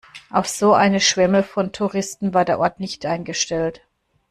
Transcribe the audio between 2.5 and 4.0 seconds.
Ort nicht eingestellt.